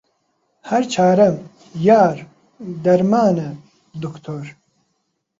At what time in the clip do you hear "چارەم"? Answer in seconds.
0.93-1.35